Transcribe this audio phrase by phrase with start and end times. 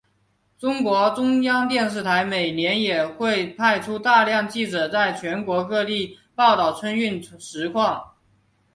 [0.57, 8.15] 中国中央电视台每年也会派出大量记者在全国各地报道春运实况。